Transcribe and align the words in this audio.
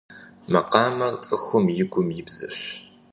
Макъамэр 0.51 1.13
цӏыхум 1.25 1.65
и 1.81 1.83
гум 1.91 2.07
и 2.19 2.21
бзэщ. 2.27 2.57